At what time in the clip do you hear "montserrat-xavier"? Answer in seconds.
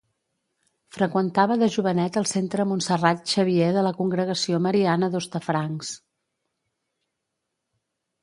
2.69-3.67